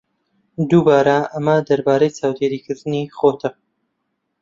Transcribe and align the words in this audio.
دووبارە، 0.69 1.17
ئەمە 1.33 1.55
دەربارەی 1.67 2.15
چاودێریکردنی 2.17 3.11
خۆتە. 3.17 3.49